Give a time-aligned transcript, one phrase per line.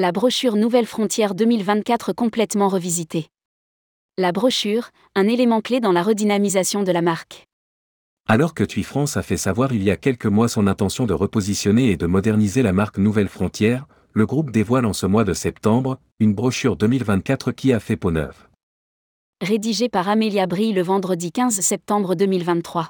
[0.00, 3.26] La brochure Nouvelle Frontière 2024 complètement revisitée.
[4.16, 7.46] La brochure, un élément clé dans la redynamisation de la marque.
[8.26, 11.12] Alors que TUI France a fait savoir il y a quelques mois son intention de
[11.12, 15.34] repositionner et de moderniser la marque Nouvelle Frontière, le groupe dévoile en ce mois de
[15.34, 18.48] septembre une brochure 2024 qui a fait peau neuve.
[19.42, 22.88] Rédigé par Amélia Brie le vendredi 15 septembre 2023.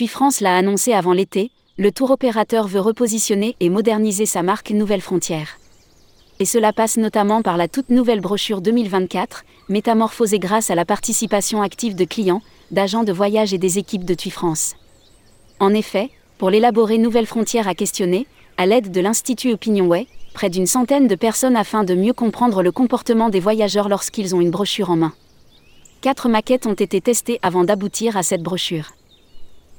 [0.00, 4.70] TUI France l'a annoncé avant l'été, le tour opérateur veut repositionner et moderniser sa marque
[4.70, 5.58] Nouvelle Frontière.
[6.38, 11.60] Et cela passe notamment par la toute nouvelle brochure 2024, métamorphosée grâce à la participation
[11.60, 14.74] active de clients, d'agents de voyage et des équipes de TUI France.
[15.58, 16.08] En effet,
[16.38, 21.14] pour l'élaborer Nouvelle Frontière a questionné, à l'aide de l'Institut Opinionway, près d'une centaine de
[21.14, 25.12] personnes afin de mieux comprendre le comportement des voyageurs lorsqu'ils ont une brochure en main.
[26.00, 28.92] Quatre maquettes ont été testées avant d'aboutir à cette brochure.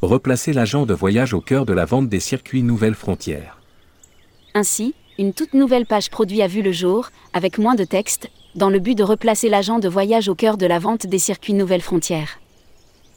[0.02, 3.60] Replacer l'agent de voyage au cœur de la vente des circuits Nouvelle Frontière.
[4.56, 8.72] Ainsi, une toute nouvelle page produit a vu le jour, avec moins de texte, dans
[8.72, 11.84] le but de replacer l'agent de voyage au cœur de la vente des circuits Nouvelles
[11.84, 12.40] Frontières.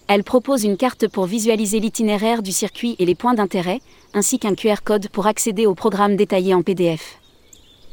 [0.09, 3.81] Elle propose une carte pour visualiser l'itinéraire du circuit et les points d'intérêt,
[4.13, 7.19] ainsi qu'un QR code pour accéder au programme détaillé en PDF.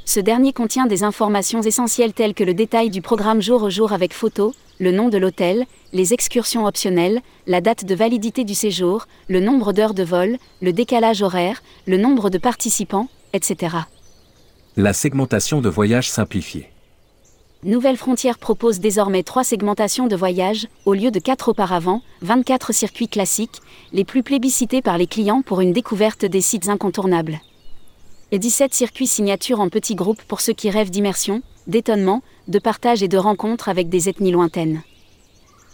[0.05, 3.93] Ce dernier contient des informations essentielles telles que le détail du programme jour au jour
[3.93, 9.05] avec photo, le nom de l'hôtel, les excursions optionnelles, la date de validité du séjour,
[9.27, 13.77] le nombre d'heures de vol, le décalage horaire, le nombre de participants, etc.
[14.75, 16.69] La segmentation de voyage simplifiée.
[17.63, 23.07] Nouvelle Frontière propose désormais trois segmentations de voyage, au lieu de quatre auparavant, 24 circuits
[23.07, 23.61] classiques,
[23.93, 27.39] les plus plébiscités par les clients pour une découverte des sites incontournables.
[28.33, 33.03] Et 17 circuits signatures en petits groupes pour ceux qui rêvent d'immersion, d'étonnement, de partage
[33.03, 34.83] et de rencontres avec des ethnies lointaines.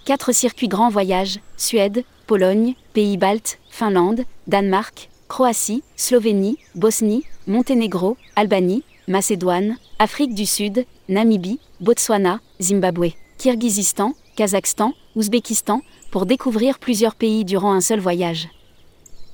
[0.05, 9.77] 4 circuits grands voyages, Suède, Pologne, Pays-Baltes, Finlande, Danemark, Croatie, Slovénie, Bosnie, Monténégro, Albanie, Macédoine,
[9.99, 17.81] Afrique du Sud, Namibie, Botswana, Zimbabwe, Kirghizistan, Kazakhstan, Ouzbékistan, pour découvrir plusieurs pays durant un
[17.81, 18.49] seul voyage.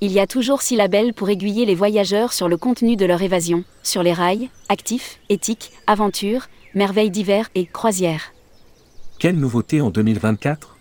[0.06, 3.22] Il y a toujours six labels pour aiguiller les voyageurs sur le contenu de leur
[3.22, 8.34] évasion, sur les rails, actifs, éthiques, aventures, merveilles d'hiver et croisières.
[9.18, 10.75] Quelle nouveauté en 2024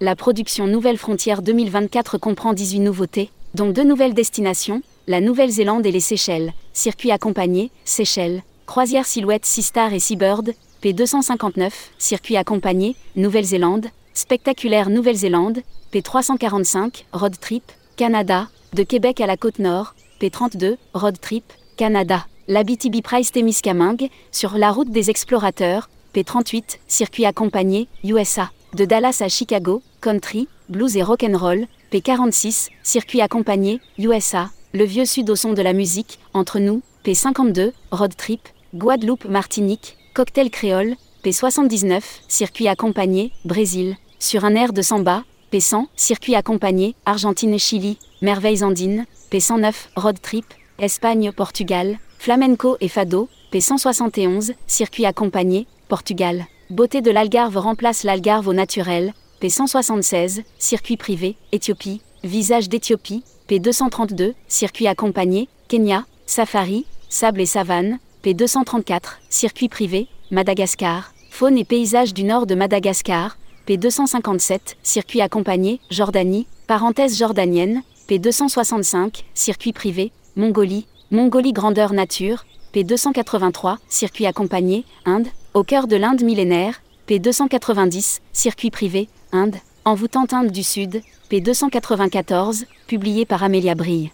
[0.00, 5.92] La production Nouvelle Frontière 2024 comprend 18 nouveautés, dont deux nouvelles destinations, la Nouvelle-Zélande et
[5.92, 14.88] les Seychelles, circuit accompagné, Seychelles, croisière Silhouette Seastar et Seabird, P259, circuit accompagné, Nouvelle-Zélande, spectaculaire
[14.88, 15.60] Nouvelle-Zélande,
[15.92, 17.64] P345, road trip,
[18.02, 21.44] Canada, de Québec à la côte nord, P32, road trip,
[21.76, 22.26] Canada.
[22.48, 28.50] L'Abitibi Price Témiscamingue, sur la route des explorateurs, P38, circuit accompagné, USA.
[28.74, 34.50] De Dallas à Chicago, country, blues et rock'n'roll, P46, circuit accompagné, USA.
[34.72, 38.40] Le vieux sud au son de la musique, entre nous, P52, road trip,
[38.74, 43.94] Guadeloupe Martinique, cocktail créole, P79, circuit accompagné, Brésil.
[44.18, 50.18] Sur un air de samba, P100, circuit accompagné, Argentine et Chili, merveilles andines, P109, road
[50.22, 50.46] trip,
[50.78, 56.46] Espagne, Portugal, flamenco et fado, P171, circuit accompagné, Portugal.
[56.70, 59.12] Beauté de l'Algarve remplace l'Algarve au naturel,
[59.42, 69.18] P176, circuit privé, Éthiopie, visage d'Éthiopie, P232, circuit accompagné, Kenya, safari, sable et savane, P234,
[69.28, 73.36] circuit privé, Madagascar, faune et paysage du nord de Madagascar,
[73.68, 84.26] P257, circuit accompagné, Jordanie, parenthèse jordanienne, P265, circuit privé, Mongolie, Mongolie grandeur nature, P283, circuit
[84.26, 91.02] accompagné, Inde, au cœur de l'Inde millénaire, P290, circuit privé, Inde, envoûtante Inde du Sud,
[91.30, 94.10] P294, publié par Amélia Brille.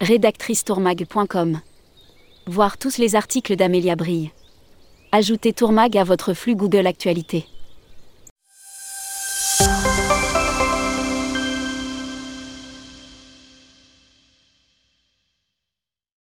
[0.00, 1.60] Rédactrice tourmag.com.
[2.46, 4.30] Voir tous les articles d'Amélia Brille.
[5.10, 7.46] Ajoutez Tourmag à votre flux Google Actualité.